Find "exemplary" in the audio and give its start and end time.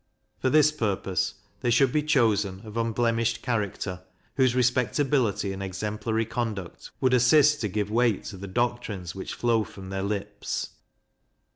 5.61-6.25